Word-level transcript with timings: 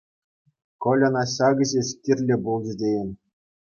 Кольӑна 0.85 1.23
ҫакӑ 1.35 1.65
ҫеҫ 1.73 1.89
кирлӗ 2.07 2.35
пулчӗ 2.49 2.73
тейӗн. 2.81 3.09